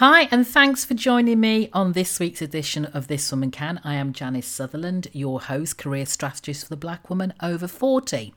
[0.00, 3.82] Hi, and thanks for joining me on this week's edition of This Woman Can.
[3.84, 8.32] I am Janice Sutherland, your host, career strategist for the Black Woman over 40.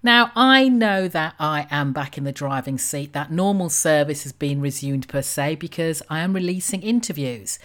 [0.00, 4.30] Now, I know that I am back in the driving seat, that normal service has
[4.30, 7.58] been resumed per se because I am releasing interviews.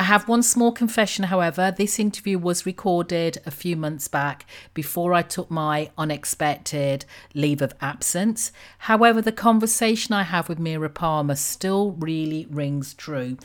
[0.00, 1.74] I have one small confession, however.
[1.76, 7.04] This interview was recorded a few months back before I took my unexpected
[7.34, 8.50] leave of absence.
[8.78, 13.36] However, the conversation I have with Mira Parmar still really rings true.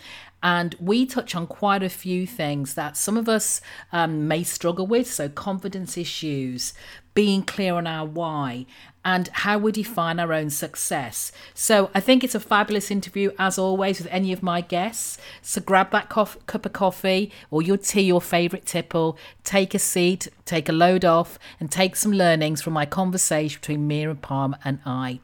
[0.42, 3.60] And we touch on quite a few things that some of us
[3.92, 5.12] um, may struggle with.
[5.12, 6.74] So, confidence issues,
[7.14, 8.66] being clear on our why,
[9.06, 11.32] and how we define our own success.
[11.54, 15.20] So I think it's a fabulous interview, as always, with any of my guests.
[15.42, 20.28] So grab that cup of coffee or your tea, your favourite tipple, take a seat,
[20.44, 24.80] take a load off, and take some learnings from my conversation between Mira Parmar and
[24.86, 25.20] I.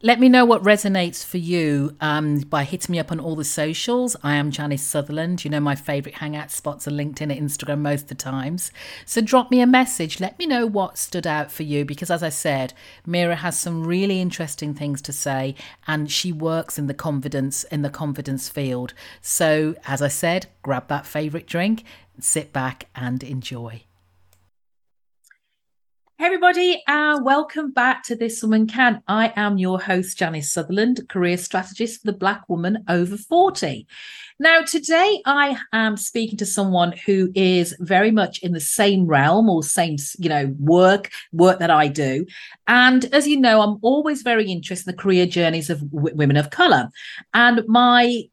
[0.00, 3.42] Let me know what resonates for you um, by hitting me up on all the
[3.42, 4.14] socials.
[4.22, 5.44] I am Janice Sutherland.
[5.44, 8.70] You know, my favourite hangout spots are LinkedIn and Instagram most of the times.
[9.04, 10.20] So drop me a message.
[10.20, 12.74] Let me know what stood out for you because, as I said,
[13.06, 15.56] Mira has some really interesting things to say
[15.88, 18.94] and she works in the confidence in the confidence field.
[19.20, 21.82] So, as I said, grab that favourite drink,
[22.20, 23.82] sit back and enjoy.
[26.20, 29.04] Hey everybody, and uh, welcome back to This Woman Can.
[29.06, 33.86] I am your host, Janice Sutherland, career strategist for the Black woman over 40.
[34.40, 39.48] Now, today I am speaking to someone who is very much in the same realm
[39.48, 42.26] or same, you know, work, work that I do.
[42.66, 46.36] And as you know, I'm always very interested in the career journeys of w- women
[46.36, 46.88] of color.
[47.32, 48.24] And my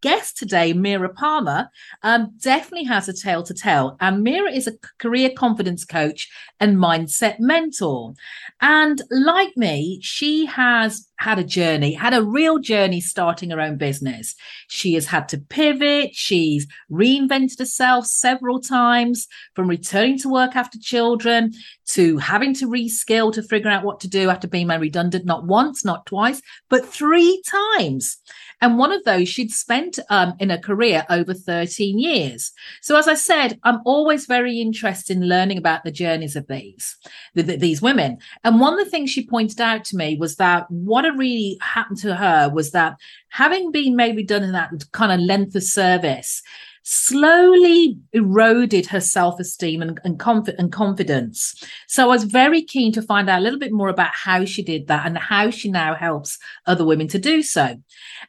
[0.00, 1.68] guest today, Mira Parmar,
[2.02, 3.96] um, definitely has a tale to tell.
[4.00, 8.14] And Mira is a career confidence coach and mindset mentor.
[8.60, 13.76] And like me, she has had a journey, had a real journey starting her own
[13.76, 14.34] business.
[14.68, 16.14] She has had to pivot.
[16.14, 21.52] She's reinvented herself several times from returning to work after children
[21.88, 25.44] to having to reskill to figure out what to do after being made redundant, not
[25.44, 27.42] once, not twice, but three
[27.76, 28.18] times.
[28.60, 32.52] And one of those she'd spent um, in a career over 13 years.
[32.80, 36.96] So, as I said, I'm always very interested in learning about the journeys of these,
[37.34, 38.18] the, the, these women.
[38.44, 41.58] And one of the things she pointed out to me was that what had really
[41.60, 42.96] happened to her was that
[43.30, 46.42] having been made redundant in that kind of length of service,
[46.90, 51.62] slowly eroded her self-esteem and, and, conf- and confidence.
[51.86, 54.62] So I was very keen to find out a little bit more about how she
[54.62, 57.76] did that and how she now helps other women to do so.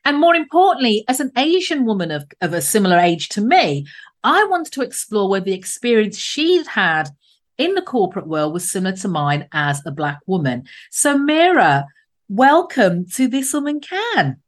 [0.03, 3.88] And more importantly, as an Asian woman of, of a similar age to me,
[4.25, 7.08] I wanted to explore whether the experience she'd had
[7.58, 10.66] in the corporate world was similar to mine as a black woman.
[10.92, 11.86] So Mira,
[12.28, 14.42] welcome to This Woman Can.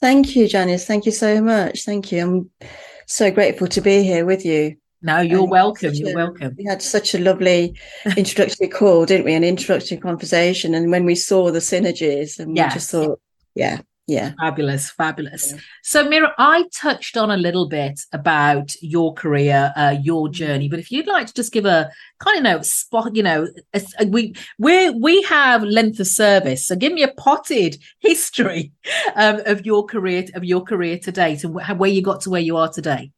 [0.00, 0.86] Thank you, Janice.
[0.86, 1.84] Thank you so much.
[1.84, 2.22] Thank you.
[2.22, 2.68] I'm
[3.08, 4.76] so grateful to be here with you.
[5.00, 5.94] No, you're and welcome.
[5.94, 6.54] You're welcome.
[6.58, 7.78] We had such a lovely
[8.16, 9.34] introductory call, didn't we?
[9.34, 10.74] An introductory conversation.
[10.74, 12.72] And when we saw the synergies, and yes.
[12.72, 13.20] we just thought,
[13.54, 14.32] yeah, yeah.
[14.40, 15.52] Fabulous, fabulous.
[15.52, 15.60] Yeah.
[15.82, 20.78] So, Mira, I touched on a little bit about your career, uh, your journey, but
[20.78, 24.06] if you'd like to just give a kind of know spot, you know, a, a,
[24.06, 28.72] we we we have length of service, so give me a potted history
[29.14, 32.30] um, of your career of your career to date and wh- where you got to
[32.30, 33.12] where you are today.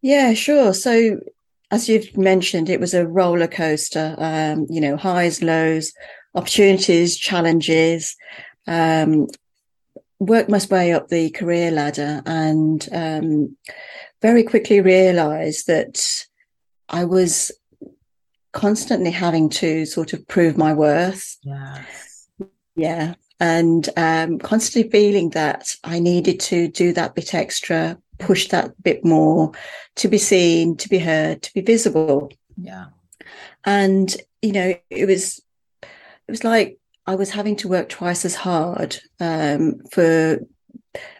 [0.00, 0.74] Yeah, sure.
[0.74, 1.18] So,
[1.72, 4.14] as you've mentioned, it was a roller coaster.
[4.16, 5.92] Um, you know, highs, lows,
[6.36, 8.14] opportunities, challenges.
[8.68, 9.26] Um,
[10.18, 13.56] worked my way up the career ladder and um,
[14.20, 16.24] very quickly realized that
[16.88, 17.52] I was
[18.52, 21.36] constantly having to sort of prove my worth.
[21.42, 21.84] Yeah.
[22.74, 23.14] Yeah.
[23.40, 29.04] And um, constantly feeling that I needed to do that bit extra, push that bit
[29.04, 29.52] more
[29.96, 32.32] to be seen, to be heard, to be visible.
[32.56, 32.86] Yeah.
[33.64, 35.40] And, you know, it was,
[35.82, 40.40] it was like I was having to work twice as hard um, for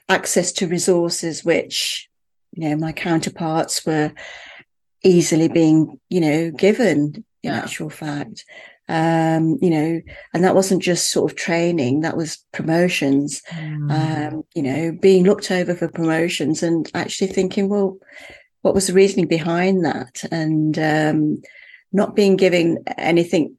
[0.07, 2.11] access to resources, which
[2.53, 4.13] you know my counterparts were
[5.03, 7.25] easily being you know given.
[7.43, 7.59] In yeah.
[7.61, 8.45] actual fact,
[8.89, 10.01] um, you know,
[10.35, 13.41] and that wasn't just sort of training; that was promotions.
[13.51, 13.91] Mm.
[13.91, 17.97] Um, you know, being looked over for promotions, and actually thinking, well,
[18.61, 21.41] what was the reasoning behind that, and um,
[21.93, 23.57] not being given anything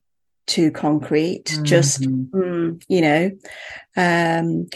[0.50, 1.64] too concrete, mm-hmm.
[1.64, 3.32] just, mm, you know.
[3.96, 4.68] Um,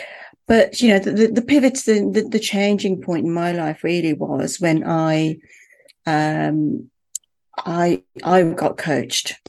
[0.48, 4.14] but, you know, the, the pivot, the, the, the, changing point in my life really
[4.14, 5.38] was when I,
[6.06, 6.90] um,
[7.58, 9.40] I, I got coached.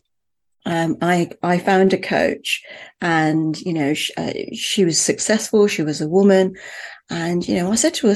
[0.67, 2.62] um, I I found a coach,
[3.00, 5.67] and you know she, uh, she, was successful.
[5.67, 6.55] She was a woman,
[7.11, 8.15] and you know I said to her,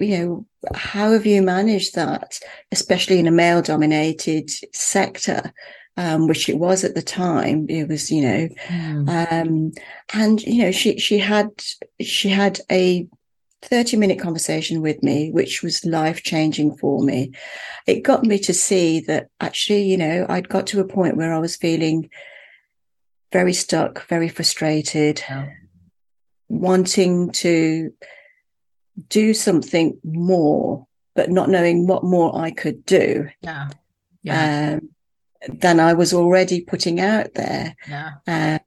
[0.00, 2.38] you know, how have you managed that,
[2.72, 5.52] especially in a male-dominated sector?
[6.00, 7.66] Um, which it was at the time.
[7.68, 9.32] It was, you know, mm.
[9.32, 9.72] um,
[10.14, 11.50] and you know, she she had
[12.00, 13.06] she had a
[13.62, 17.32] 30 minute conversation with me, which was life changing for me.
[17.86, 21.34] It got me to see that actually, you know, I'd got to a point where
[21.34, 22.08] I was feeling
[23.32, 25.48] very stuck, very frustrated, yeah.
[26.48, 27.92] wanting to
[29.08, 33.28] do something more, but not knowing what more I could do.
[33.42, 33.68] Yeah.
[34.22, 34.78] Yeah.
[34.80, 34.90] Um,
[35.48, 37.74] than I was already putting out there.
[37.88, 38.10] Yeah.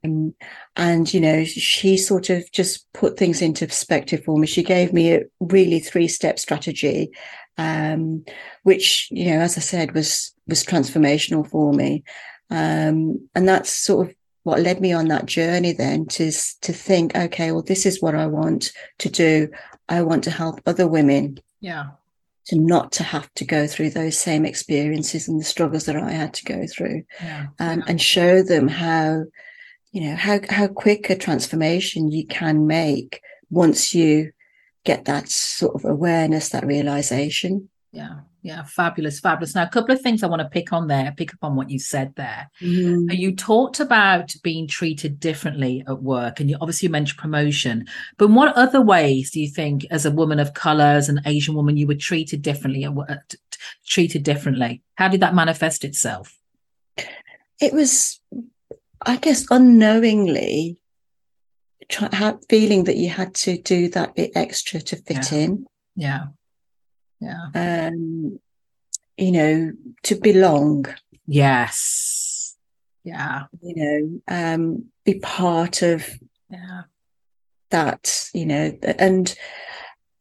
[0.04, 0.34] Um,
[0.76, 4.46] and, you know, she sort of just put things into perspective for me.
[4.46, 7.10] She gave me a really three step strategy,
[7.58, 8.24] um,
[8.64, 12.02] which, you know, as I said, was, was transformational for me.
[12.50, 16.30] Um, and that's sort of what led me on that journey then to,
[16.62, 19.48] to think, okay, well, this is what I want to do.
[19.88, 21.38] I want to help other women.
[21.60, 21.90] Yeah
[22.46, 26.12] to not to have to go through those same experiences and the struggles that I
[26.12, 29.24] had to go through, yeah, um, and show them how,
[29.92, 33.20] you know, how how quick a transformation you can make
[33.50, 34.32] once you
[34.84, 37.68] get that sort of awareness, that realization.
[37.94, 39.54] Yeah, yeah, fabulous, fabulous.
[39.54, 41.70] Now, a couple of things I want to pick on there, pick up on what
[41.70, 42.50] you said there.
[42.60, 43.16] Mm.
[43.16, 47.86] You talked about being treated differently at work, and you obviously mentioned promotion.
[48.18, 51.54] But what other ways do you think, as a woman of color, as an Asian
[51.54, 53.30] woman, you were treated differently at work,
[53.86, 54.82] treated differently?
[54.96, 56.36] How did that manifest itself?
[57.60, 58.20] It was,
[59.02, 60.78] I guess, unknowingly
[61.88, 65.38] try, feeling that you had to do that bit extra to fit yeah.
[65.38, 65.66] in.
[65.94, 66.24] Yeah
[67.24, 67.88] yeah.
[67.88, 68.38] Um
[69.16, 69.72] you know
[70.04, 70.86] to belong.
[71.26, 72.56] Yes.
[73.02, 73.44] Yeah.
[73.60, 76.08] You know um be part of
[76.50, 76.82] yeah.
[77.70, 79.34] that you know and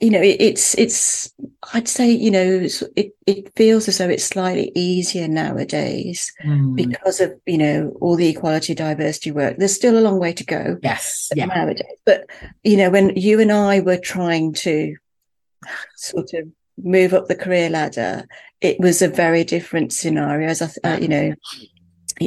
[0.04, 1.34] you know it, it's it's
[1.74, 2.68] i'd say you know
[2.98, 6.76] it it feels as though it's slightly easier nowadays mm.
[6.76, 9.56] because of you know all the equality diversity work.
[9.58, 11.30] There's still a long way to go yes.
[11.34, 11.46] Yeah.
[11.46, 11.98] nowadays.
[12.06, 12.30] But
[12.64, 14.96] you know when you and i were trying to
[15.96, 18.26] sort of move up the career ladder,
[18.62, 20.48] it was a very different scenario.
[20.50, 21.34] As I, uh, you know,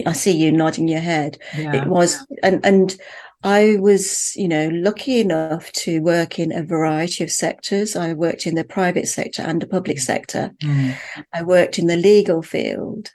[0.07, 1.39] I see you nodding your head.
[1.57, 1.77] Yeah.
[1.77, 2.97] It was, and and
[3.43, 7.95] I was, you know, lucky enough to work in a variety of sectors.
[7.95, 10.53] I worked in the private sector and the public sector.
[10.63, 10.97] Mm.
[11.33, 13.11] I worked in the legal field,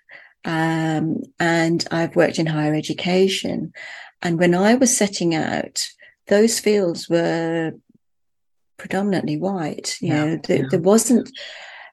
[0.45, 3.73] um, and I've worked in higher education.
[4.21, 5.85] And when I was setting out,
[6.27, 7.73] those fields were
[8.81, 9.95] predominantly white.
[10.01, 10.67] You yeah, know, there, yeah.
[10.71, 11.29] there wasn't.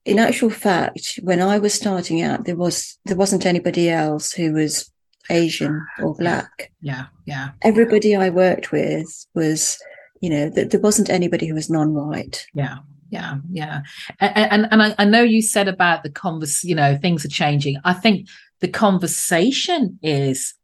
[0.04, 4.54] In actual fact, when I was starting out, there was there wasn't anybody else who
[4.54, 4.90] was
[5.30, 6.72] Asian or black.
[6.80, 7.50] Yeah, yeah.
[7.62, 9.78] Everybody I worked with was,
[10.22, 12.46] you know, that there wasn't anybody who was non-white.
[12.54, 12.78] Yeah,
[13.10, 13.82] yeah, yeah.
[14.18, 17.28] And and, and I, I, know you said about the converse, you know, things are
[17.28, 17.76] changing.
[17.84, 18.28] I think
[18.60, 20.54] the conversation is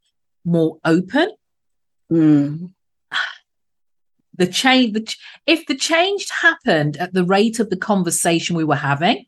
[0.45, 1.29] more open.
[2.11, 2.71] Mm
[4.37, 5.17] the change the,
[5.47, 9.25] if the change happened at the rate of the conversation we were having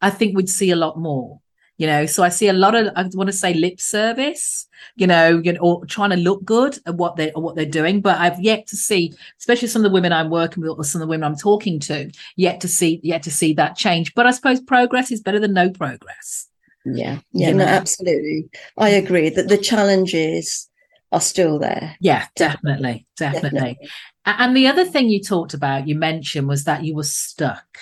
[0.00, 1.40] i think we'd see a lot more
[1.76, 2.06] you know?
[2.06, 4.66] So i see a lot of i want to say lip service
[4.96, 8.00] you know, you know or trying to look good at what they what they're doing
[8.00, 11.00] but i've yet to see especially some of the women i'm working with or some
[11.00, 14.14] of the women i'm talking to yet to see yet to see that change.
[14.14, 16.48] But i suppose progress is better than no progress.
[16.84, 17.20] Yeah.
[17.32, 18.48] Yeah no absolutely.
[18.76, 20.68] I agree that the challenges
[21.10, 21.96] are still there.
[22.00, 23.06] Yeah definitely.
[23.16, 23.88] Definitely, definitely.
[24.26, 27.78] And the other thing you talked about, you mentioned, was that you were stuck.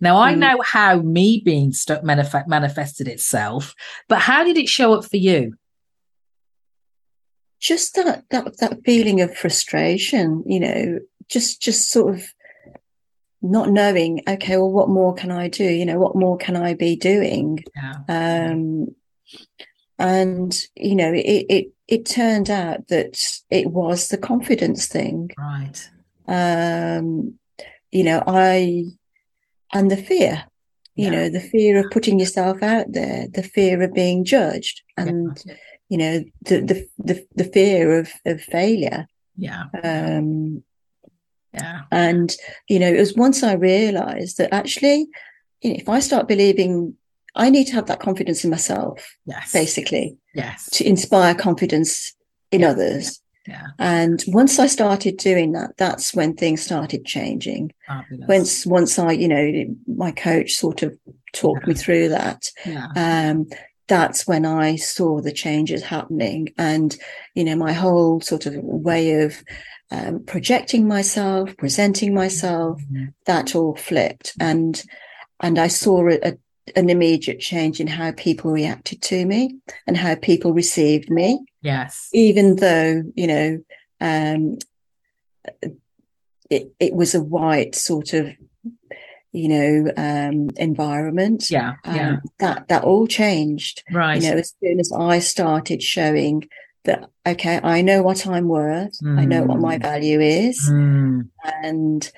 [0.00, 0.38] Now, I mm.
[0.38, 3.74] know how me being stuck manif- manifested itself,
[4.08, 5.56] but how did it show up for you?
[7.60, 12.24] Just that, that, that feeling of frustration, you know, just, just sort of
[13.42, 15.64] not knowing, okay, well, what more can I do?
[15.64, 17.62] You know, what more can I be doing?
[17.76, 18.50] Yeah.
[18.52, 18.94] Um,
[20.00, 23.18] and, you know, it, it, it turned out that
[23.50, 25.30] it was the confidence thing.
[25.36, 25.90] Right.
[26.26, 27.34] Um,
[27.92, 28.84] you know, I,
[29.74, 30.44] and the fear,
[30.94, 31.10] you yeah.
[31.10, 35.54] know, the fear of putting yourself out there, the fear of being judged and, yeah.
[35.90, 39.06] you know, the, the, the, the, fear of, of failure.
[39.36, 39.64] Yeah.
[39.82, 40.64] Um,
[41.52, 41.82] yeah.
[41.90, 42.34] And,
[42.68, 45.08] you know, it was once I realized that actually,
[45.60, 46.96] you know, if I start believing
[47.34, 49.16] I need to have that confidence in myself.
[49.26, 49.52] Yes.
[49.52, 50.16] Basically.
[50.34, 50.68] Yes.
[50.70, 52.14] To inspire confidence
[52.50, 52.70] in yeah.
[52.70, 53.20] others.
[53.46, 53.68] Yeah.
[53.78, 57.72] And once I started doing that, that's when things started changing.
[57.86, 58.28] Fabulous.
[58.28, 60.96] Once once I, you know, my coach sort of
[61.32, 61.68] talked yeah.
[61.68, 62.48] me through that.
[62.66, 62.88] Yeah.
[62.96, 63.46] Um,
[63.88, 66.50] that's when I saw the changes happening.
[66.56, 66.96] And,
[67.34, 69.42] you know, my whole sort of way of
[69.90, 73.06] um, projecting myself, presenting myself, mm-hmm.
[73.26, 74.32] that all flipped.
[74.38, 74.80] And,
[75.40, 76.38] and I saw a, a,
[76.76, 81.44] an immediate change in how people reacted to me and how people received me.
[81.62, 82.08] Yes.
[82.12, 83.58] Even though, you know,
[84.00, 84.58] um,
[86.50, 88.30] it, it was a white sort of
[89.32, 94.54] you know um environment yeah um, yeah that that all changed right you know as
[94.60, 96.48] soon as i started showing
[96.84, 99.18] that okay i know what i'm worth mm.
[99.20, 99.82] i know what my mm.
[99.82, 101.28] value is mm.
[101.62, 102.10] and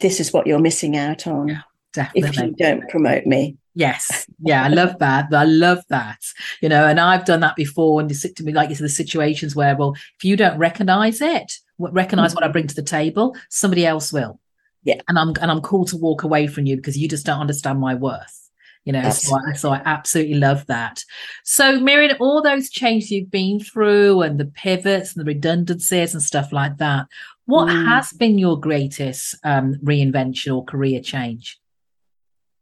[0.00, 1.60] this is what you're missing out on yeah,
[1.94, 2.28] definitely.
[2.28, 4.26] if you don't promote me Yes.
[4.42, 4.64] Yeah.
[4.64, 5.32] I love that.
[5.32, 6.20] I love that.
[6.60, 8.00] You know, and I've done that before.
[8.00, 11.20] And you sit to me like it's the situations where, well, if you don't recognize
[11.20, 12.36] it, recognize mm-hmm.
[12.36, 14.38] what I bring to the table, somebody else will.
[14.84, 15.00] Yeah.
[15.08, 17.80] And I'm and I'm cool to walk away from you because you just don't understand
[17.80, 18.38] my worth.
[18.84, 21.04] You know, so I, so I absolutely love that.
[21.44, 26.22] So, Miriam, all those changes you've been through and the pivots and the redundancies and
[26.22, 27.06] stuff like that,
[27.46, 27.86] what mm.
[27.86, 31.60] has been your greatest um, reinvention or career change?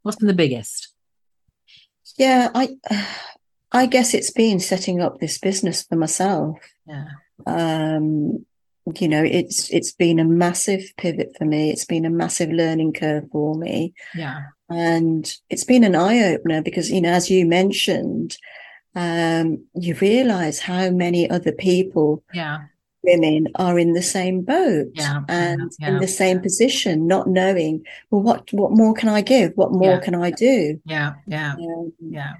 [0.03, 0.90] What's been the biggest?
[2.21, 2.77] Yeah, I
[3.73, 6.57] I guess it's been setting up this business for myself.
[6.85, 7.07] Yeah.
[7.47, 8.45] Um,
[8.99, 12.91] you know it's it's been a massive pivot for me it's been a massive learning
[12.91, 17.45] curve for me yeah and it's been an eye opener because you know as you
[17.45, 18.35] mentioned
[18.95, 22.61] um you realize how many other people yeah
[23.03, 27.83] women are in the same boat yeah, and yeah, in the same position not knowing
[28.09, 29.53] well what what more can i give?
[29.55, 30.79] What more can i do?
[30.85, 32.33] Yeah yeah um, yeah.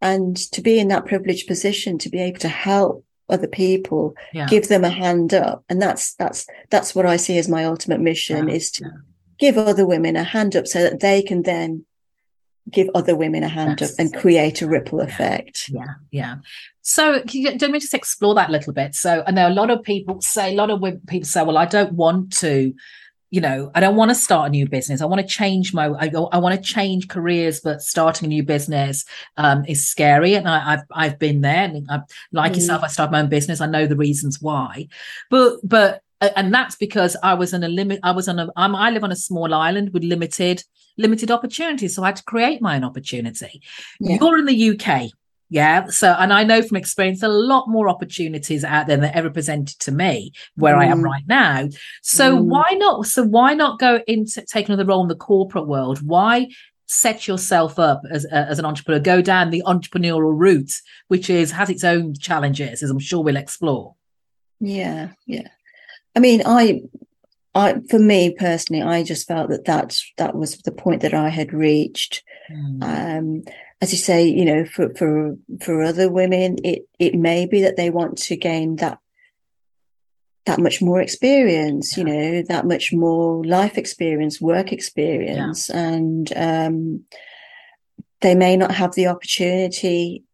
[0.00, 4.14] and to be in that privileged position to be able to help other people
[4.48, 5.64] give them a hand up.
[5.68, 8.90] And that's that's that's what i see as my ultimate mission is to
[9.38, 11.84] give other women a hand up so that they can then
[12.70, 16.36] give other women a hand that's, up and create a ripple effect yeah yeah
[16.82, 19.70] so you, don't we just explore that a little bit so i know a lot
[19.70, 22.74] of people say a lot of people say well i don't want to
[23.34, 25.00] you know, I don't want to start a new business.
[25.00, 28.44] I want to change my, I, I want to change careers, but starting a new
[28.44, 29.04] business
[29.36, 30.34] um, is scary.
[30.34, 31.64] And I, have I've been there.
[31.64, 32.56] And I, like mm.
[32.56, 33.60] yourself, I started my own business.
[33.60, 34.86] I know the reasons why,
[35.30, 38.00] but, but, and that's because I was on a limit.
[38.02, 40.62] I was on a, I'm, I live on a small island with limited,
[40.96, 41.94] limited opportunities.
[41.94, 43.62] So I had to create my own opportunity.
[44.00, 44.18] Yeah.
[44.20, 45.10] You're in the UK.
[45.50, 45.86] Yeah.
[45.86, 49.78] So, and I know from experience, a lot more opportunities out there than ever presented
[49.80, 50.80] to me where mm.
[50.80, 51.04] I am mm.
[51.04, 51.68] right now.
[52.02, 52.44] So mm.
[52.44, 53.06] why not?
[53.06, 56.00] So why not go into take another role in the corporate world?
[56.02, 56.48] Why
[56.86, 59.00] set yourself up as, uh, as an entrepreneur?
[59.00, 60.72] Go down the entrepreneurial route,
[61.08, 63.94] which is has its own challenges, as I'm sure we'll explore.
[64.60, 65.10] Yeah.
[65.26, 65.48] Yeah.
[66.16, 66.82] I mean, I
[67.54, 71.28] I, for me personally, I just felt that that that was the point that I
[71.28, 72.24] had reached.
[72.50, 72.82] Mm.
[72.82, 73.42] Um,
[73.80, 77.76] as you say, you know, for for for other women, it it may be that
[77.76, 78.98] they want to gain that
[80.46, 82.04] that much more experience, yeah.
[82.04, 85.88] you know, that much more life experience, work experience, yeah.
[85.88, 87.04] and um,
[88.20, 90.24] they may not have the opportunity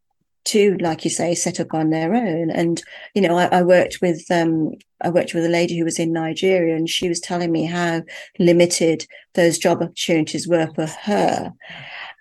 [0.47, 2.51] to, like you say, set up on their own.
[2.51, 2.83] And
[3.15, 6.13] you know, I, I worked with um, I worked with a lady who was in
[6.13, 8.03] Nigeria, and she was telling me how
[8.39, 11.53] limited those job opportunities were for her.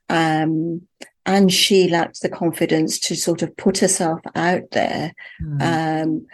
[0.10, 0.82] Um,
[1.26, 5.14] and she lacked the confidence to sort of put herself out there.
[5.42, 6.04] Mm.
[6.04, 6.28] Um,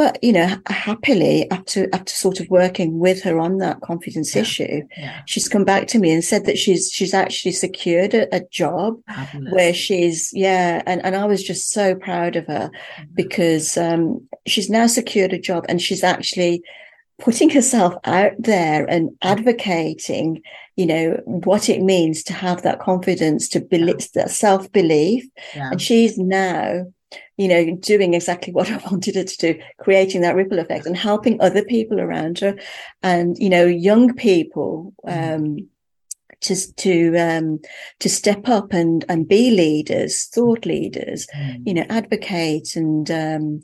[0.00, 4.40] but you know, happily after after sort of working with her on that confidence yeah.
[4.40, 5.20] issue, yeah.
[5.26, 8.98] she's come back to me and said that she's she's actually secured a, a job
[9.06, 9.52] Fabulous.
[9.52, 13.14] where she's yeah, and and I was just so proud of her mm-hmm.
[13.14, 16.62] because um, she's now secured a job and she's actually
[17.18, 20.40] putting herself out there and advocating
[20.76, 24.22] you know what it means to have that confidence to believe yeah.
[24.22, 26.86] that self-belief and she's now
[27.36, 30.96] you know doing exactly what i wanted her to do creating that ripple effect and
[30.96, 32.56] helping other people around her
[33.02, 35.34] and you know young people mm.
[35.34, 35.68] um
[36.40, 37.60] to to um
[37.98, 41.62] to step up and and be leaders thought leaders mm.
[41.66, 43.60] you know advocate and um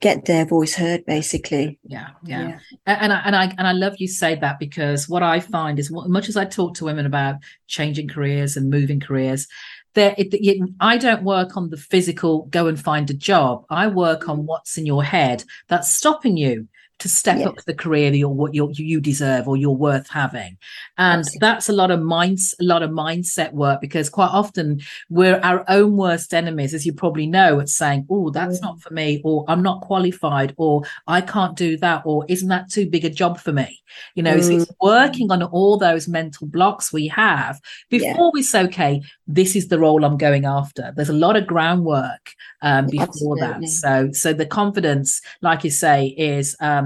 [0.00, 2.58] get their voice heard basically yeah yeah, yeah.
[2.86, 5.90] and I, and I and I love you say that because what I find is
[5.90, 9.48] much as I talk to women about changing careers and moving careers
[9.96, 13.64] there it, it, I don't work on the physical go and find a job.
[13.68, 14.44] I work on mm.
[14.44, 17.46] what's in your head that's stopping you to step Yes.
[17.48, 20.56] up the career that you're what you you deserve or you're worth having
[20.96, 21.38] and Absolutely.
[21.40, 25.62] that's a lot of minds a lot of mindset work because quite often we're our
[25.68, 28.62] own worst enemies as you probably know at saying oh that's Mm.
[28.62, 32.70] not for me or i'm not qualified or i can't do that or isn't that
[32.70, 33.82] too big a job for me
[34.14, 34.62] you know so Mm.
[34.62, 37.60] it's working on all those mental blocks we have
[37.90, 38.12] Yeah.
[38.12, 41.46] before we say okay this is the role i'm going after there's a lot of
[41.46, 46.85] groundwork um before that so so the confidence like you say is um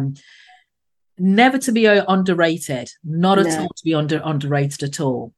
[1.18, 5.32] never to be underrated not at all to be under underrated at all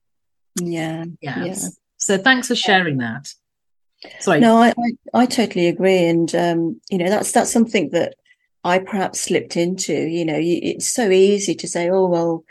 [0.56, 1.04] Yeah.
[1.20, 3.24] yes so thanks for sharing that
[4.20, 4.88] sorry No, I, I,
[5.22, 6.04] I totally agree.
[6.12, 8.14] And, um, you know, that's, that's something that
[8.64, 12.44] I perhaps slipped into, you know, you, it's so easy to say, oh, well,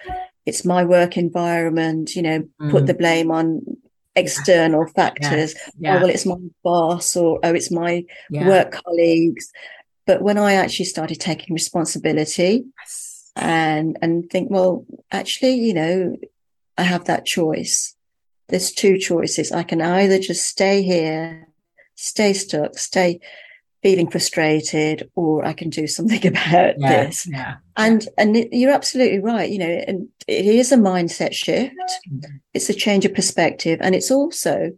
[0.46, 2.40] it's my work environment, you know,
[2.70, 2.88] put Mm.
[2.88, 3.62] the blame on
[4.16, 5.56] external factors.
[5.58, 9.52] Oh, yeah well, it's my boss or, oh, it's my yeah work colleagues.
[10.08, 13.32] But when I actually started taking responsibility Yes.
[13.36, 16.18] and, and think, well, actually, you know,
[16.78, 17.96] I have that choice.
[18.50, 19.52] There's two choices.
[19.52, 21.48] I can either just stay here,
[21.96, 23.20] stay stuck, stay
[23.84, 27.28] feeling frustrated, or I can do something about yeah this.
[27.32, 29.50] yeah And and it- you're absolutely right.
[29.50, 31.74] You know, and it is a mindset shift.
[32.12, 32.42] Mhm.
[32.54, 34.72] It's a change of perspective, and it's also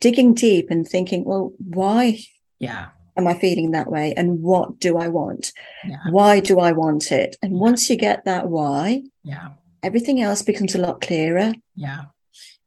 [0.00, 2.18] digging deep and thinking, well, why
[2.58, 2.88] yeah
[3.18, 5.52] am I feeling that way, and what do I want?
[5.84, 7.36] yeah Why do I want it?
[7.42, 7.58] And Yeah.
[7.58, 9.48] once you get that why, yeah
[9.84, 11.52] everything else becomes a lot clearer.
[11.76, 12.06] Yeah.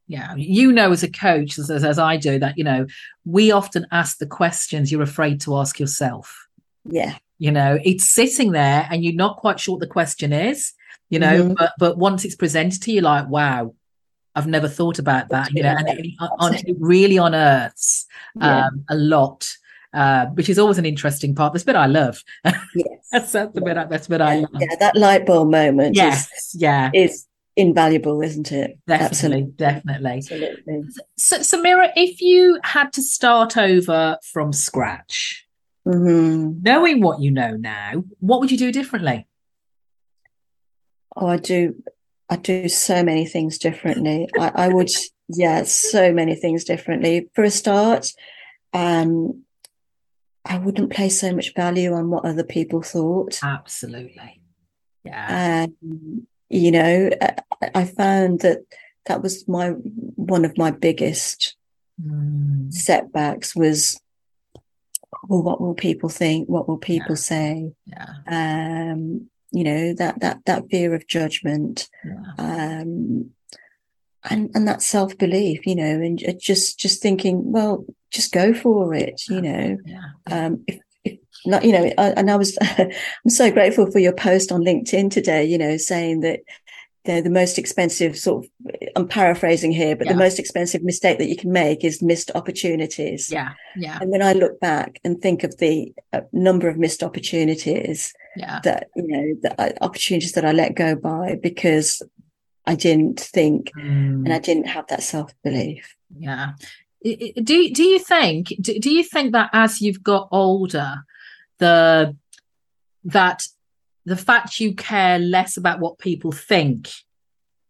[0.08, 0.34] Yeah.
[0.36, 2.86] You know, as a coach, as, as, I do, that, you know,
[3.26, 6.48] we often ask the questions you're afraid to ask yourself.
[6.86, 10.72] Yeah, You know, it's sitting there and you're not quite sure what the question is,
[11.10, 11.56] you know, Mhm.
[11.58, 13.74] but but once it's presented to you, like, wow,
[14.36, 16.06] I've never thought about that, you know, and it,
[16.40, 18.06] on, it really unearths
[18.36, 19.48] yeah, um, a lot.
[19.94, 21.52] Uh, which is always an interesting part.
[21.52, 22.24] This bit I love.
[22.46, 22.56] yes.
[23.12, 23.76] That's, that's the bit.
[23.76, 24.50] I, that's the bit I love.
[24.58, 26.56] yeah, that light bulb moment Yes.
[26.56, 26.92] Yeah.
[26.94, 28.80] is, is invaluable, isn't it?
[28.88, 29.52] Definitely.
[29.58, 30.12] Definitely.
[30.20, 30.84] Absolutely.
[31.18, 35.46] So, Samira, if you had to start over from scratch,
[35.86, 36.62] Mhm.
[36.64, 39.28] knowing what you know now, what would you do differently?
[41.16, 41.84] Oh, I do.
[42.30, 44.30] I do so many things differently.
[44.40, 44.90] I, I would,
[45.28, 47.30] yeah, so many things differently.
[47.36, 48.08] For a start,
[48.74, 49.44] um,
[50.46, 53.40] I wouldn't place so much value on what other people thought.
[53.44, 54.42] Absolutely.
[55.04, 55.68] Yeah.
[55.68, 57.10] Um, you know,
[57.76, 58.60] I, found that
[59.06, 61.56] that was my one of my biggest
[62.02, 64.00] Mm, setbacks was,
[65.28, 66.50] well, what will people think?
[66.50, 67.16] What will people Yeah.
[67.16, 67.72] say?
[67.86, 68.92] yeah.
[68.92, 71.90] Um, you know, that that that fear of judgment.
[72.04, 72.34] Yeah.
[72.82, 73.32] um,
[74.30, 78.94] and and that self belief, you know, and just just thinking, well, just go for
[78.94, 79.78] it, you know.
[79.86, 80.02] Yeah.
[80.30, 84.14] Um, if, if not, you know, I, and I was, I'm so grateful for your
[84.14, 86.42] post on LinkedIn today, you know, saying that
[87.06, 88.52] they're the most expensive sort of.
[88.96, 90.14] I'm paraphrasing here, but Yeah.
[90.14, 93.32] the most expensive mistake that you can make is missed opportunities.
[93.32, 93.54] Yeah.
[93.76, 93.98] Yeah.
[94.00, 98.60] And when I look back and think of the uh, number of missed opportunities Yeah.
[98.66, 102.04] that you know the uh, opportunities that I let go by because
[102.66, 105.96] I didn't think Mm, and I didn't have that self belief.
[106.18, 106.54] yeah.
[107.04, 111.04] Do do you think do, do you think that as you've got older,
[111.58, 112.16] the
[113.06, 113.44] that
[114.06, 116.90] the fact you care less about what people think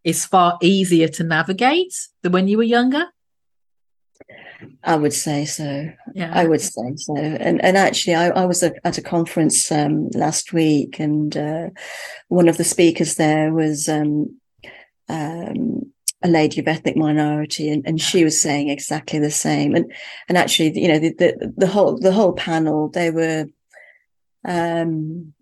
[0.04, 3.06] is far easier to navigate than when you were younger?
[4.84, 5.92] I would say so.
[6.14, 6.32] Yeah.
[6.34, 7.16] I would say so.
[7.16, 11.70] And and actually, I, I was a, at a conference um, last week, and uh,
[12.28, 14.41] one of the speakers there was um,
[15.12, 15.92] um,
[16.24, 19.76] a lady of ethnic minority, and, and she was saying exactly the same.
[19.76, 19.92] And
[20.28, 23.46] and actually, you know, the the, the whole the whole panel they were.
[24.44, 25.34] Um,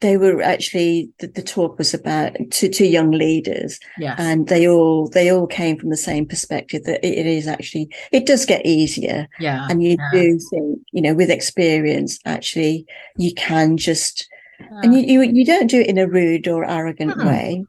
[0.00, 4.16] they were actually the, the talk was about to, to young leaders Yes.
[4.18, 7.88] and they all they all came from the same perspective that it, it is actually
[8.12, 9.66] it does get easier yeah.
[9.70, 12.84] and you yeah, do think you know with experience actually
[13.16, 14.28] you can just
[14.60, 14.80] yeah.
[14.82, 17.26] and you, you you don't do it in a rude or arrogant Mm-mm.
[17.26, 17.64] way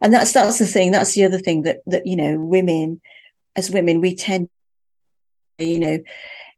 [0.00, 3.00] and that's that's the thing that's the other thing that that you know women
[3.56, 4.48] as women we tend
[5.58, 5.98] you know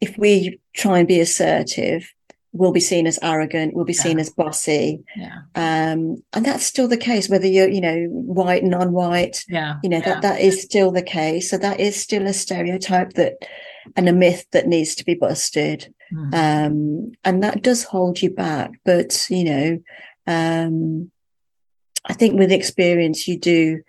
[0.01, 2.13] if we try and be assertive
[2.53, 4.23] we'll be seen as arrogant we'll be seen Yeah.
[4.23, 5.39] as bossy yeah.
[5.55, 9.77] um and that's still the case whether you're you know white non-white Yeah.
[9.83, 10.15] you know yeah.
[10.15, 13.35] that that is still the case so that is still a stereotype that
[13.97, 16.35] and a myth that needs to be busted Mm.
[16.35, 19.79] um and that does hold you back but you know
[20.27, 21.11] um
[22.05, 23.81] i think with experience you do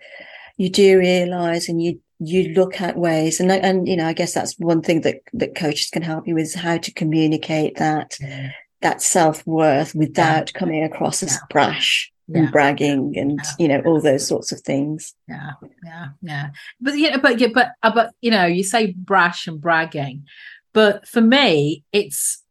[0.56, 4.34] you do realize and you you look at ways and and you know i guess
[4.34, 8.16] that's one thing that that coaches can help you with is how to communicate that
[8.22, 8.52] Mm.
[8.82, 10.58] that self-worth without yeah.
[10.58, 11.46] coming across as yeah.
[11.50, 12.40] brash yeah.
[12.40, 15.52] and bragging and you know all those sorts of things yeah
[15.84, 16.48] yeah yeah
[16.80, 20.24] but yeah but yeah but uh, but you know you say brash and bragging
[20.72, 22.42] but for me it's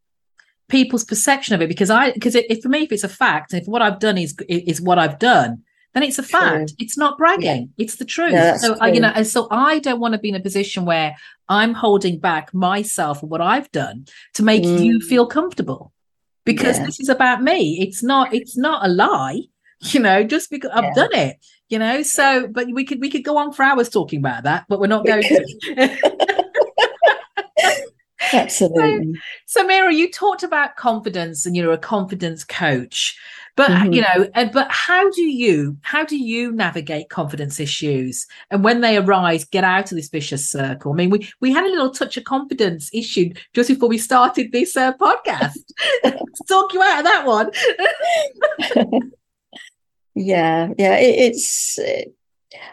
[0.69, 3.65] people's perception of it because i because it, for me if it's a fact if
[3.65, 6.69] what i've done is is what i've done then it's a fact.
[6.69, 6.75] True.
[6.79, 7.73] It's not bragging.
[7.75, 7.83] Yeah.
[7.83, 8.31] It's the truth.
[8.31, 10.85] Yeah, so I, you know, and so I don't want to be in a position
[10.85, 11.15] where
[11.49, 14.05] I'm holding back myself or what I've done
[14.35, 14.83] to make mm.
[14.83, 15.91] you feel comfortable.
[16.45, 16.85] Because yeah.
[16.85, 17.79] this is about me.
[17.81, 19.41] It's not, it's not a lie,
[19.81, 21.37] you know, just because I've done it,
[21.69, 22.03] you know.
[22.03, 24.87] So but we could we could go on for hours talking about that, but we're
[24.87, 26.37] not going to.
[28.33, 29.13] Absolutely.
[29.45, 33.17] So, so Mira, you talked about confidence and you're a confidence coach
[33.55, 33.93] but mm-hmm.
[33.93, 38.97] you know but how do you how do you navigate confidence issues and when they
[38.97, 42.17] arise get out of this vicious circle i mean we we had a little touch
[42.17, 45.57] of confidence issue just before we started this uh, podcast
[46.47, 47.51] talk you out of that one
[50.15, 51.79] yeah yeah it, it's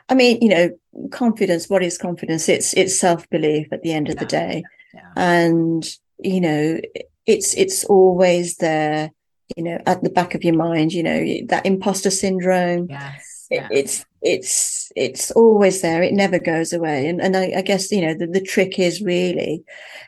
[0.09, 0.71] i mean you know
[1.11, 4.21] confidence what is confidence it's it's self-belief at the end of yeah.
[4.21, 4.78] the day yeah.
[5.17, 6.81] And you know
[7.27, 9.11] it's it's always there
[9.57, 13.69] you know at the back of your mind you know that imposter syndrome yes, yes.
[13.71, 18.03] it's it's it's always there it never goes away and and i, I guess you
[18.03, 19.63] know the, the trick is really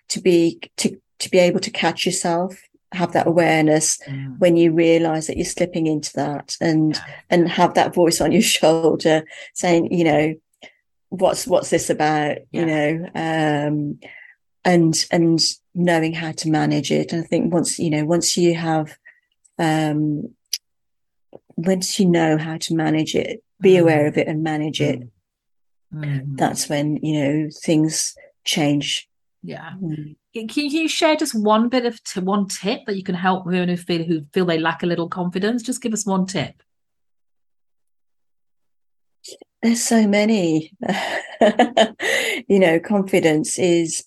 [0.09, 2.61] to be to to be able to catch yourself
[2.93, 4.37] have that awareness mm.
[4.38, 7.05] when you realize that you're slipping into that and yeah.
[7.31, 10.35] and have that voice on your shoulder saying you know
[11.11, 12.61] what's what's this about yeah.
[12.61, 13.99] you know um
[14.64, 15.40] and and
[15.75, 18.96] knowing how to manage it and i think once you know once you have
[19.61, 20.35] um,
[21.57, 23.81] once you know how to manage it, be mm.
[23.81, 25.03] aware of it and manage it.
[25.94, 26.37] Mm.
[26.37, 29.09] That's when you know things change.
[29.42, 29.73] Yeah.
[29.83, 30.16] Mm.
[30.35, 33.68] Can you share just one bit of t- one tip that you can help women
[33.68, 35.62] who feel who feel they lack a little confidence?
[35.62, 36.62] Just give us one tip.
[39.62, 40.73] There's so many.
[42.49, 44.05] you know, confidence is.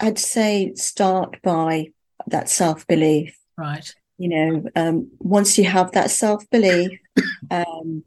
[0.00, 1.88] I'd say start by
[2.26, 3.36] that self belief.
[3.56, 7.00] Right you know um, once you have that self-belief
[7.50, 8.04] um,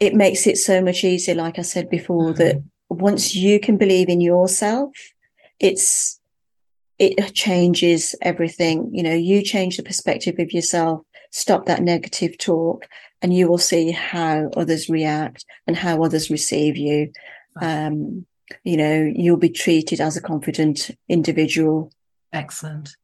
[0.00, 2.38] it makes it so much easier like i said before mm-hmm.
[2.38, 4.90] that once you can believe in yourself
[5.60, 6.18] it's
[6.98, 12.86] it changes everything you know you change the perspective of yourself stop that negative talk
[13.20, 17.12] and you will see how others react and how others receive you
[17.60, 18.24] um,
[18.64, 21.92] you know you'll be treated as a confident individual
[22.32, 22.96] excellent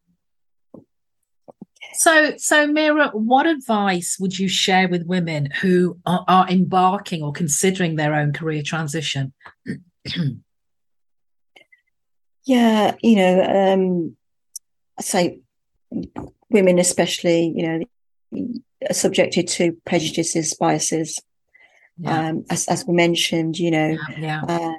[1.94, 7.32] so, so Mira, what advice would you share with women who are, are embarking or
[7.32, 9.32] considering their own career transition?
[12.44, 14.16] yeah, you know, um,
[14.98, 15.40] I say
[16.48, 17.80] women, especially, you know,
[18.88, 21.20] are subjected to prejudices, biases.
[21.98, 22.28] Yeah.
[22.28, 24.42] Um, as, as we mentioned, you know, yeah, yeah.
[24.48, 24.72] Uh,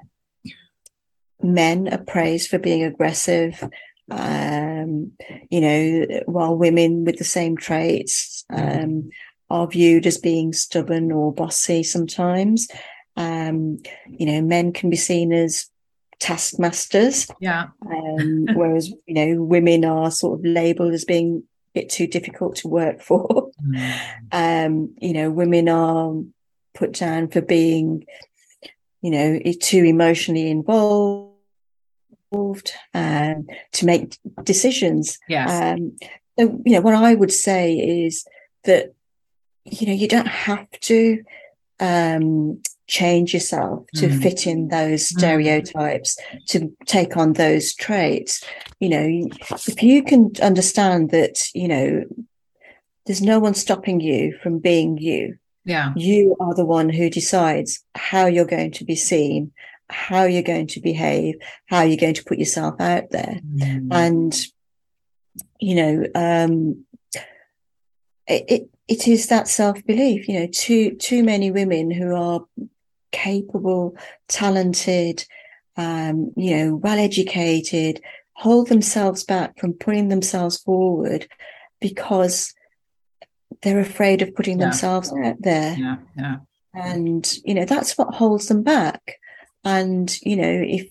[1.44, 3.64] men are praised for being aggressive,
[4.10, 5.12] um,
[5.50, 9.10] you know, while women with the same traits um,
[9.50, 12.68] are viewed as being stubborn or bossy sometimes.
[13.16, 15.70] Um, you know, men can be seen as
[16.20, 17.30] taskmasters.
[17.40, 17.68] Yeah.
[17.86, 21.44] Um, whereas, you know, women are sort of labeled as being
[21.76, 23.52] a bit too difficult to work for.
[23.66, 23.94] Mm.
[24.32, 26.14] Um, you know, women are
[26.74, 28.06] put down for being,
[29.02, 31.33] you know, too emotionally involved
[32.34, 35.20] involved um, to make decisions.
[35.28, 35.50] Yes.
[35.50, 35.98] Um,
[36.40, 38.26] so, you know, what I would say is
[38.64, 38.94] that,
[39.66, 41.24] you know, you don't have to
[41.80, 44.22] um, change yourself to mm.
[44.22, 45.18] fit in those mm.
[45.18, 46.46] stereotypes, mm.
[46.48, 48.44] to take on those traits.
[48.80, 49.30] You know,
[49.68, 52.04] if you can understand that, you know,
[53.06, 55.38] there's no one stopping you from being you.
[55.66, 55.94] Yeah.
[55.96, 59.52] You are the one who decides how you're going to be seen,
[59.94, 61.36] how you're going to behave,
[61.68, 63.40] how you're going to put yourself out there.
[63.56, 63.88] Mm.
[63.92, 64.46] And,
[65.60, 66.86] you know, um,
[68.28, 72.46] it, it, it is that self belief, you know, too, too many women who are
[73.12, 73.96] capable,
[74.28, 75.26] talented,
[75.78, 78.02] um, you know, well educated,
[78.34, 81.28] hold themselves back from putting themselves forward
[81.80, 82.54] because
[83.62, 84.66] they're afraid of putting yeah.
[84.66, 85.76] themselves out there.
[85.78, 86.36] Yeah, yeah.
[86.74, 89.20] And, you know, that's what holds them back.
[89.64, 90.90] And, you know, if,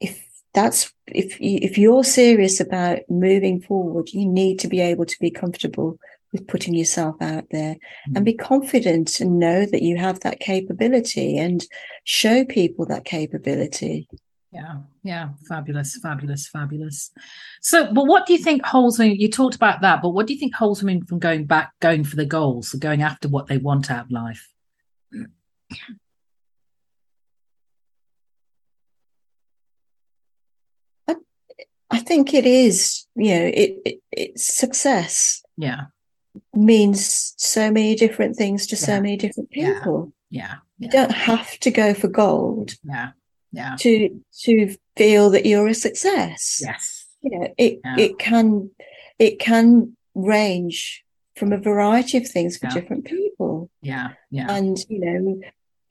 [0.00, 5.18] if that's, if, if you're serious about moving forward, you need to be able to
[5.20, 5.98] be comfortable
[6.32, 8.16] with putting yourself out there mm-hmm.
[8.16, 11.64] and be confident and know that you have that capability and
[12.04, 14.08] show people that capability.
[14.52, 17.10] Yeah, yeah, fabulous, fabulous, fabulous.
[17.60, 19.16] So, but what do you think holds women?
[19.16, 22.04] You talked about that, but what do you think holds women from going back, going
[22.04, 24.48] for the goals, or going after what they want out of life?
[31.90, 35.42] I think it is, you know, it, it it's success.
[35.56, 35.82] Yeah,
[36.54, 38.80] means so many different things to Yeah.
[38.86, 40.12] so many different people.
[40.30, 43.10] yeah, You don't have to go for gold yeah,
[43.52, 43.76] yeah.
[43.80, 46.60] to to feel that you're a success.
[46.62, 47.96] Yes, You know, it Yeah.
[47.98, 48.70] it can
[49.18, 51.04] it can range
[51.36, 52.74] from a variety of things for Yeah.
[52.74, 53.70] different people.
[53.82, 55.40] yeah, yeah, And you know,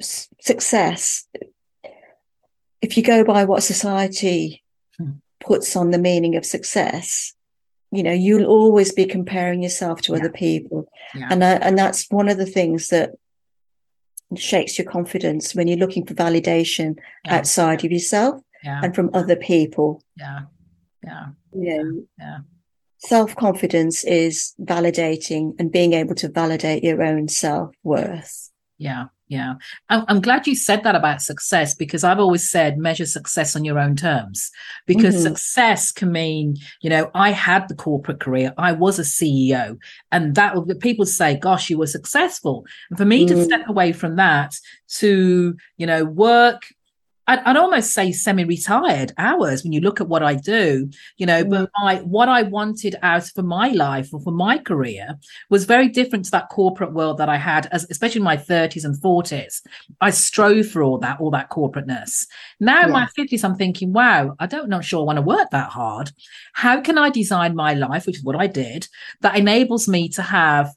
[0.01, 1.27] s- success.
[2.81, 4.63] If you go by what society
[4.97, 5.11] Hmm.
[5.45, 7.33] Puts on the meaning of success,
[7.91, 10.19] you know, you'll always be comparing yourself to Yeah.
[10.19, 10.87] other people.
[11.13, 13.11] yeah, And I, and that's one of the things that
[14.35, 18.41] shakes your confidence when you're looking for validation yeah, outside of yourself
[18.83, 20.01] and from other people.
[20.17, 20.41] yeah,
[21.03, 22.37] yeah, You know, yeah.
[22.97, 28.49] self confidence is validating and being able to validate your own self worth.
[28.79, 29.55] Yeah, yeah.
[29.89, 33.79] I'm, glad you said that about success because I've always said measure success on your
[33.79, 34.51] own terms
[34.85, 35.23] because Mhm.
[35.23, 39.77] success can mean, you know, I had the corporate career, I was a CEO,
[40.11, 42.65] and that would- people say, gosh, you were successful.
[42.89, 43.43] And for me to Mm.
[43.45, 44.55] step away from that
[44.99, 46.63] to, you know, work.
[47.27, 51.43] I'd, I'd almost say semi-retired hours when you look at what I do, you know.
[51.43, 51.71] But mm.
[51.81, 55.15] my what I wanted out for my life or for my career
[55.49, 58.85] was very different to that corporate world that I had, as especially in my 30s
[58.85, 59.61] and 40s.
[60.01, 62.27] I strove for all that, all that corporateness.
[62.59, 65.49] Now in my 50s, I'm thinking, wow, I don't not sure I want to work
[65.51, 66.11] that hard.
[66.53, 68.87] How can I design my life, which is what I did,
[69.21, 70.73] that enables me to have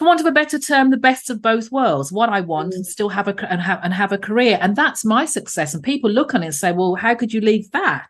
[0.00, 2.10] for want of a better term, the best of both worlds.
[2.10, 2.76] What I want Mm.
[2.76, 5.74] and still have a and have and have a career, and that's my success.
[5.74, 8.08] And people look on it and say, "Well, how could you leave that?"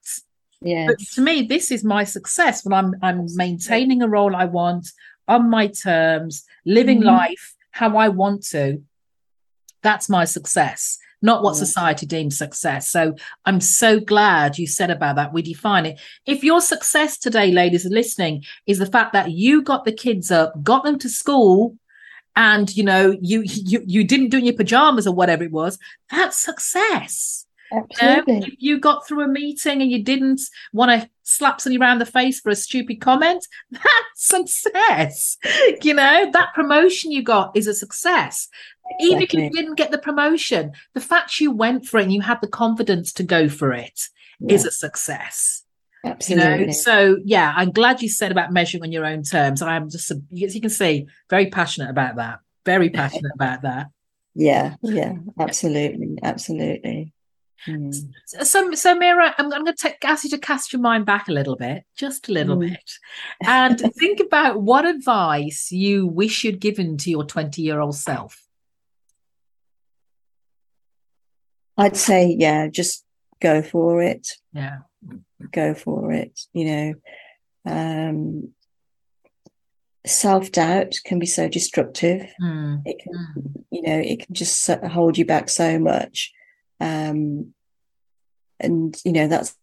[0.63, 0.87] Yes.
[0.89, 4.93] But to me, this is my success when I'm I'm maintaining a role I want
[5.27, 7.07] on my terms, living Mhm.
[7.07, 8.83] life how I want to.
[9.83, 11.65] That's my success, not what Yeah.
[11.65, 12.89] society deems success.
[12.89, 13.15] So
[13.47, 15.33] I'm so glad you said about that.
[15.33, 15.99] We define it.
[16.25, 20.63] If your success today, ladies, listening, is the fact that you got the kids up,
[20.63, 21.77] got them to school,
[22.41, 25.79] and you know you you you didn't do in your pajamas or whatever it was,
[26.11, 27.47] that's success.
[27.71, 30.41] You know, if you got through a meeting and you didn't
[30.73, 33.85] want to slap somebody around the face for a stupid comment, that's
[34.17, 35.37] success.
[35.83, 38.49] You know, that promotion you got is a success.
[38.99, 42.23] Even if you didn't get the promotion, the fact you went for it and you
[42.23, 44.01] had the confidence to go for it
[44.49, 45.60] is a success.
[46.05, 46.67] You absolutely.
[46.67, 49.61] know, so yeah, I'm glad you said about measuring on your own terms.
[49.61, 52.39] I'm just, as you can see, very passionate about that.
[52.65, 53.89] Very passionate about that.
[54.35, 57.13] yeah, yeah, absolutely, absolutely.
[57.69, 57.95] Mm.
[58.43, 61.33] So, so Mira, I'm, I'm going to ask you to cast your mind back a
[61.33, 62.71] little bit, just a little Mm.
[62.71, 62.91] bit,
[63.47, 68.43] and think about what advice you wish you'd given to your 20 year old self.
[71.77, 73.05] I'd say, yeah, just
[73.41, 74.29] go for it.
[74.53, 74.79] Yeah,
[75.53, 76.41] Go for it.
[76.53, 76.95] You know,
[77.67, 78.53] um,
[80.07, 82.31] self doubt can be so destructive.
[82.41, 83.65] Mm, It can, mm.
[83.71, 86.33] you know, it can just hold you back so much.
[86.81, 87.55] Um,
[88.59, 89.57] and you know, that's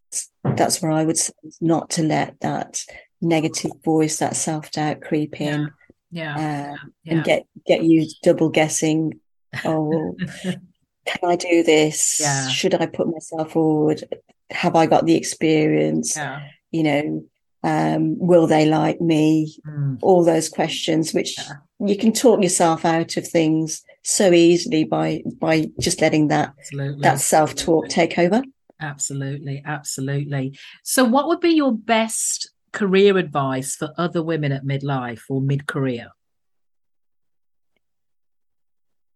[0.55, 2.83] that's where I would say not to let that
[3.21, 5.71] negative voice, that self doubt creep in.
[6.11, 6.33] yeah,
[6.73, 7.13] um, yeah.
[7.13, 9.19] and get get you double guessing.
[9.65, 10.15] Oh,
[11.07, 12.19] can I do this?
[12.21, 12.47] Yeah.
[12.49, 14.03] Should I put myself forward?
[14.51, 16.15] Have I got the experience?
[16.15, 16.41] yeah.
[16.71, 17.25] You know,
[17.63, 19.55] um, will they like me?
[19.65, 21.53] Mm, All those questions, which Yeah.
[21.79, 27.01] you can talk yourself out of things so easily by by just letting that absolutely.
[27.01, 28.41] that self talk take over.
[28.79, 30.57] Absolutely, absolutely.
[30.83, 35.65] So, what would be your best career advice for other women at midlife or mid
[35.67, 36.09] career?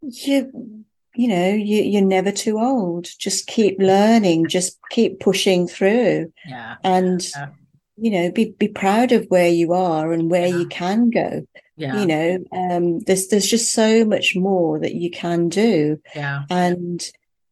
[0.01, 3.08] You you know you you're never too old.
[3.19, 4.47] Just keep learning.
[4.47, 6.32] Just keep pushing through.
[6.47, 7.50] Yeah, and Yeah.
[7.97, 10.58] you know be be proud of where you are and where Yeah.
[10.58, 11.45] you can go
[11.78, 16.43] yeah, you know um there's there's just so much more that you can do yeah.
[16.50, 17.10] and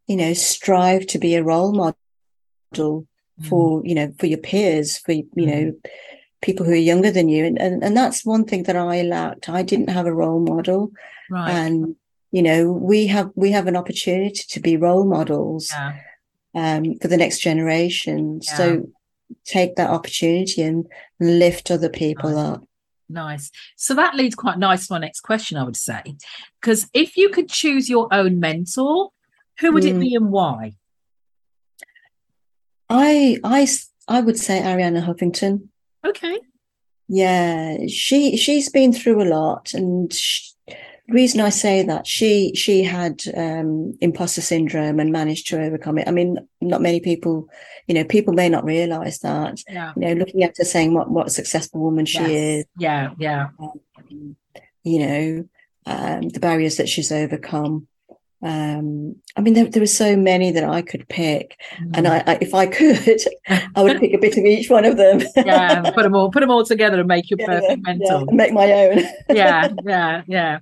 [0.07, 1.97] you know strive to be a role model
[3.41, 5.73] Mm, for you know for your peers for you know
[6.41, 9.47] people who are younger than you and, and and that's one thing that I lacked
[9.49, 10.91] I didn't have a role model
[11.29, 11.49] right.
[11.51, 11.95] and
[12.31, 15.95] you know we have we have an opportunity to be role models yeah,
[16.55, 18.39] um, for the next generation.
[18.43, 18.53] Yeah.
[18.57, 18.89] So
[19.45, 20.85] take that opportunity and
[21.19, 22.47] lift other people Nice.
[22.47, 22.63] up.
[23.09, 23.51] nice.
[23.75, 26.01] So that leads quite nice to my next question, I would say,
[26.59, 29.11] because if you could choose your own mentor,
[29.59, 29.99] who would it Mm.
[29.99, 30.73] be and why?
[32.89, 33.67] I I
[34.07, 35.67] I would say Arianna Huffington.
[36.05, 36.39] Okay.
[37.07, 40.53] Yeah, she she's been through a lot, and she,
[41.11, 46.07] reason I say that she she had um, imposter syndrome and managed to overcome it.
[46.07, 47.49] I mean, not many people,
[47.87, 49.61] you know, people may not realize that.
[49.67, 49.93] Yeah.
[49.95, 52.29] You know, looking at her saying what what a successful woman she Yes.
[52.31, 53.11] is, Yeah.
[53.19, 53.47] Yeah.
[53.59, 54.35] um,
[54.83, 55.45] you know,
[55.85, 57.87] um, the barriers that she's overcome.
[58.41, 61.59] Um, I mean, there, there are so many that I could pick,
[61.93, 63.19] and I, I, if I could,
[63.75, 65.21] I would pick a bit of each one of them.
[65.35, 68.19] yeah, put them all put them all together and make your Yeah, perfect mental.
[68.29, 68.99] and make my own.
[69.29, 70.59] Yeah, yeah, yeah.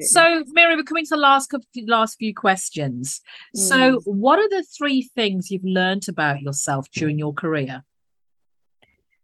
[0.00, 1.52] So, Mira, we're coming to the last
[1.86, 3.20] last few questions.
[3.54, 4.02] So, Mm.
[4.06, 7.84] what are the three things you've learned about yourself during your career?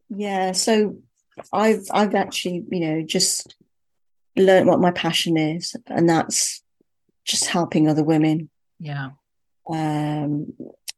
[0.09, 0.99] Yeah, so
[1.53, 3.55] I've I've actually, you know, just
[4.37, 6.63] learned what my passion is, and that's
[7.25, 8.49] just helping other women.
[8.81, 9.11] Yeah,
[9.69, 10.55] Um,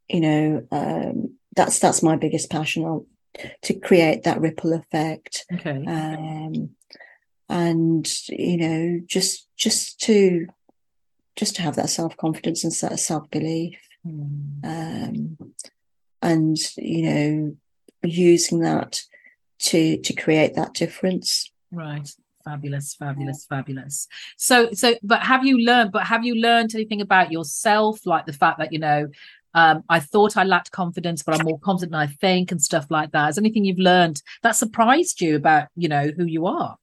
[0.08, 3.06] you know, um, that's that's my biggest passion I'll,
[3.62, 5.44] to create that ripple effect.
[5.52, 6.70] okay, Um,
[7.48, 10.46] and you know, just just to
[11.36, 13.78] just to have that self confidence and self belief.
[14.04, 15.52] Mm, um,
[16.22, 17.56] and you know
[18.02, 19.02] using that
[19.58, 22.08] to to create that difference right.
[22.42, 24.08] Fabulous, fabulous, fabulous.
[24.38, 25.92] So, so, but have you learned?
[25.92, 29.08] But have you learned anything about yourself, like the fact that you know,
[29.52, 32.86] um, I thought I lacked confidence, but I'm more confident than I think, and stuff
[32.88, 33.28] like that.
[33.28, 36.78] Is anything you've learned that surprised you about you know who you are?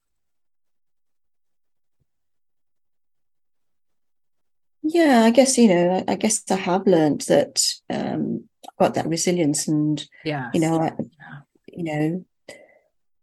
[4.93, 9.08] Yeah i guess you know i, guess i have learned that um i've got that
[9.08, 10.91] resilience and Yeah, you know I,
[11.67, 12.26] you know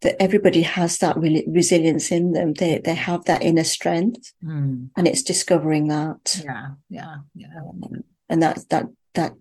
[0.03, 2.53] that everybody has that re- resilience in them.
[2.53, 6.43] They they have that inner strength Mm, and it's discovering that.
[6.45, 7.49] Yeah, yeah, yeah.
[7.59, 9.33] um, and that that that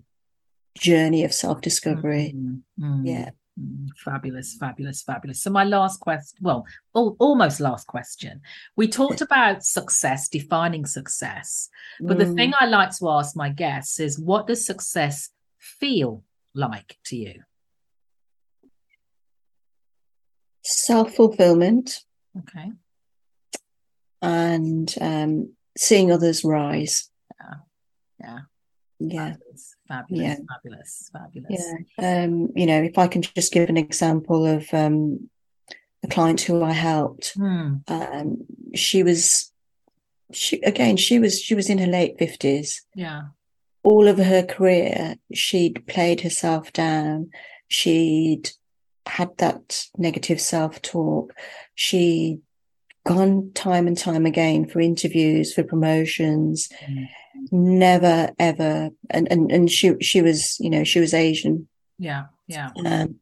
[0.77, 2.33] journey of self-discovery.
[2.35, 3.29] Mm, mm, yeah.
[3.97, 5.43] Fabulous, fabulous, fabulous.
[5.43, 8.41] So my last question, well, al- almost last question.
[8.75, 12.35] We talked about success, defining success, but the Mm.
[12.35, 16.23] thing I like to ask my guests is, what does success feel
[16.55, 17.43] like to you?
[20.65, 21.99] self-fulfillment
[22.39, 22.71] Okay.
[24.21, 27.09] and um, seeing others rise.
[28.19, 28.39] Yeah.
[28.99, 30.35] Yeah, Fabulous, fabulous, Yeah.
[30.49, 31.65] fabulous, fabulous.
[31.99, 32.23] yeah.
[32.23, 35.29] Um, you know, if I can just give an example of um,
[36.03, 37.75] a client who I helped, Hmm.
[37.87, 38.37] um,
[38.73, 39.51] she was,
[40.31, 42.85] she again, she was she was in her late fifties.
[42.95, 43.21] Yeah.
[43.83, 47.29] All of her career, she'd played herself down.
[47.67, 48.51] She'd
[49.05, 51.33] had that negative self-talk.
[51.75, 52.39] She'd
[53.05, 56.69] gone time and time again for interviews, for promotions.
[56.89, 57.09] Mm.
[57.51, 61.67] Never ever and, and and she she was you know she was asian
[61.97, 62.25] Yeah.
[62.47, 62.71] Yeah.
[62.85, 63.15] um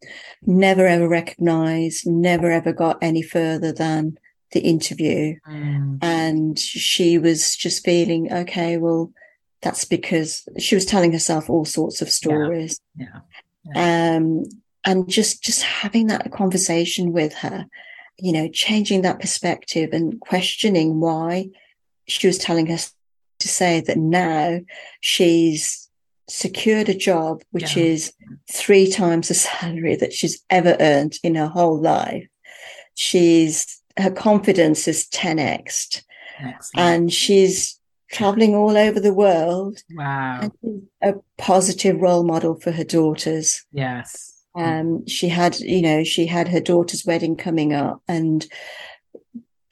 [0.45, 4.17] never ever recognized never ever got any further than
[4.51, 5.99] the interview Mm.
[6.01, 9.11] and she was just feeling okay well
[9.61, 13.19] that's because she was telling herself all sorts of stories Yeah.
[13.75, 14.43] um
[14.83, 17.65] and just just having that conversation with her
[18.17, 21.49] you know changing that perspective and questioning why
[22.07, 22.93] she was telling us
[23.41, 24.59] to say that now
[25.01, 25.89] she's
[26.27, 27.83] secured a job which Yeah.
[27.83, 28.13] is
[28.51, 32.25] three times the salary that she's ever earned in her whole life
[32.95, 36.01] she's her confidence is 10x
[36.39, 36.61] Excellent.
[36.77, 37.77] and she's
[38.11, 40.39] traveling all over the world wow.
[40.41, 44.43] and she's a positive role model for her daughters Yes.
[44.55, 48.45] um, she had, you know, she had her daughter's wedding coming up, and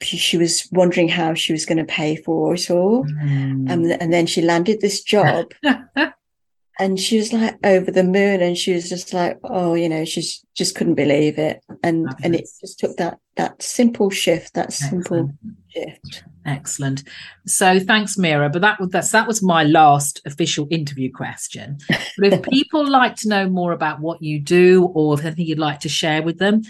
[0.02, 3.04] she, was wondering how she was going to pay for it all.
[3.04, 3.70] Mm.
[3.70, 5.52] And, and then she landed this job,
[6.78, 10.04] and she was like over the moon, and she was just like, oh, you know,
[10.04, 10.22] she
[10.54, 15.30] just couldn't believe it, and and it just took that that simple shift, that simple
[15.30, 15.36] Excellent.
[15.68, 16.24] shift.
[16.46, 17.04] Excellent.
[17.46, 18.48] So thanks, Mira.
[18.48, 21.78] But that was that's, that was my last official interview question.
[22.16, 25.58] But if people like to know more about what you do, or if anything you'd
[25.58, 26.62] like to share with them,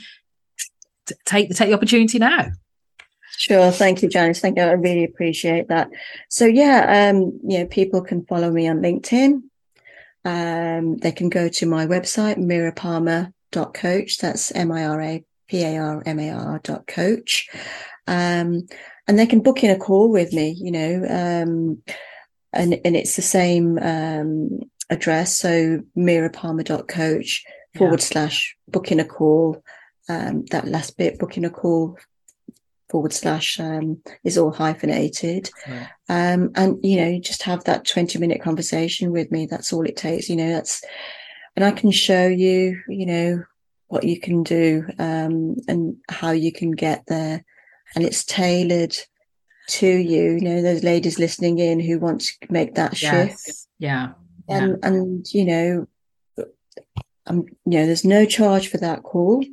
[1.07, 2.49] t- take take the opportunity now.
[3.41, 4.41] Sure, thank you, Janice.
[4.41, 4.65] Thank you.
[4.65, 5.89] I really appreciate that.
[6.29, 9.41] So yeah, um, you know, people can follow me on LinkedIn.
[10.27, 14.19] Um, they can go to my website, miraparmar.coach.
[14.19, 15.01] That's M-I-R-A-P-A-R-M-A-R
[16.63, 17.49] dot coach.
[18.07, 18.67] Um,
[19.09, 21.83] and they can book in a call with me, you know, um,
[22.53, 24.61] and, and it's the same, um,
[24.91, 25.39] address.
[25.39, 27.45] So miraparmar.coach
[27.79, 29.65] forward slash book in a call.
[30.11, 31.97] Um, that last bit, booking a call
[32.91, 35.51] forward slash um, is all hyphenated.
[35.69, 35.87] Yeah.
[36.09, 39.47] Um, and, you know, just have that 20 minute conversation with me.
[39.47, 40.29] That's all it takes.
[40.29, 40.83] You know, that's,
[41.57, 43.45] and I can show you, you know,
[43.89, 47.45] what you can do um, and how you can get there.
[47.95, 48.97] And it's tailored
[49.69, 50.33] to you.
[50.33, 53.43] You know, those ladies listening in who want to make that shift.
[53.47, 53.69] Yes.
[53.79, 54.13] Yeah.
[54.49, 55.87] And and you know,
[57.27, 59.45] I'm you know, there's no charge for that call.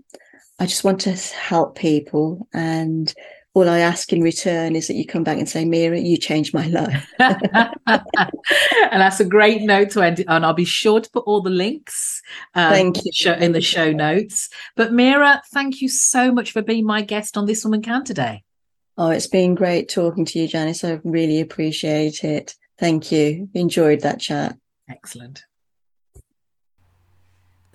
[0.59, 3.13] I just want to help people and
[3.57, 6.53] all I ask in return is that you come back and say, Mira, you changed
[6.53, 7.11] my life.
[7.19, 7.73] and
[8.91, 10.43] that's a great note to end on.
[10.43, 12.21] I'll be sure to put all the links
[12.53, 13.33] um, thank you.
[13.33, 14.49] In the show notes.
[14.75, 18.43] But Mira, thank you so much for being my guest on This Woman Can today.
[18.95, 20.83] Oh, it's been great talking to you, Janice.
[20.83, 22.55] I really appreciate it.
[22.77, 23.49] Thank you.
[23.55, 24.55] Enjoyed that chat.
[24.87, 25.43] Excellent.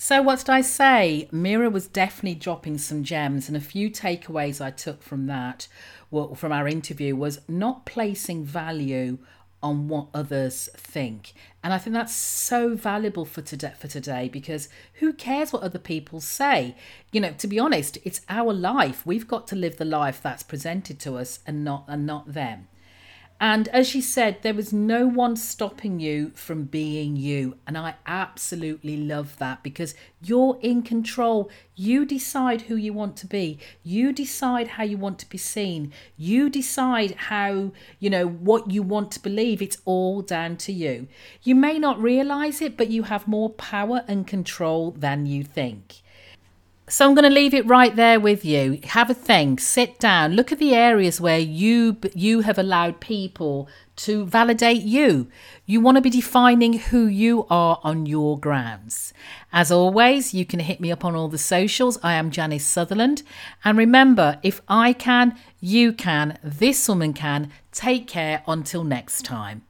[0.04, 1.28] So, what did I say?
[1.30, 5.68] Mira was definitely dropping some gems, and a few takeaways I took from that,
[6.10, 9.18] well, from our interview, was not placing value
[9.62, 11.34] on what others think.
[11.62, 15.78] And I think that's so valuable for today for today because who cares what other
[15.78, 16.74] people say?
[17.12, 19.06] You know, to be honest, it's our life.
[19.06, 22.66] We've got to live the life that's presented to us and not and not them.
[23.42, 27.56] And as she said, there was no one stopping you from being you.
[27.66, 31.50] And I absolutely love that because you're in control.
[31.74, 33.58] You decide who you want to be.
[33.82, 35.92] You decide how you want to be seen.
[36.16, 39.60] You decide how, you know, what you want to believe.
[39.60, 41.08] It's all down to you.
[41.42, 46.01] You may not realize it, but you have more power and control than you think.
[46.92, 48.78] So I'm going to leave it right there with you.
[48.84, 53.66] Have a think, sit down, look at the areas where you you have allowed people
[53.96, 55.28] to validate you.
[55.64, 59.14] You want to be defining who you are on your grounds.
[59.54, 61.98] As always, you can hit me up on all the socials.
[62.02, 63.22] I am Janice Sutherland.
[63.64, 67.52] And remember, if I can, you can, this woman can.
[67.72, 69.62] Take care until next time.